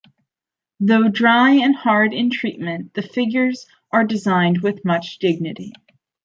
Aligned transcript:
Though 0.79 1.09
dry 1.09 1.51
and 1.51 1.75
hard 1.75 2.11
in 2.11 2.31
treatment, 2.31 2.95
the 2.95 3.03
figures 3.03 3.67
are 3.91 4.03
designed 4.03 4.61
with 4.63 4.83
much 4.83 5.19
dignity. 5.19 5.73